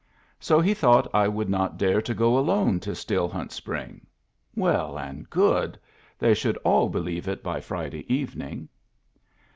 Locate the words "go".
2.15-2.35